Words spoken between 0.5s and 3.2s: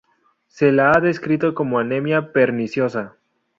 la ha descrito como anemia perniciosa.